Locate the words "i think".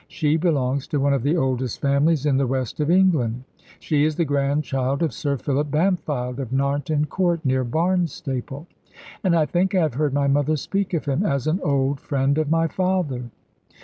9.35-9.75